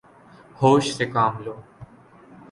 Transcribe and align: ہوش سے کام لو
ہوش 0.61 0.85
سے 0.95 1.05
کام 1.13 1.33
لو 1.43 1.55